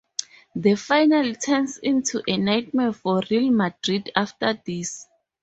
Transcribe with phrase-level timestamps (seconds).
[0.55, 5.05] The final turns into a nightmare for Real Madrid after this.